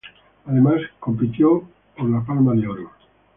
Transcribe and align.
Además, 0.47 0.81
compitió 0.99 1.61
por 1.95 2.09
la 2.09 2.25
Palma 2.25 2.55
de 2.55 2.67
Oro. 2.67 2.89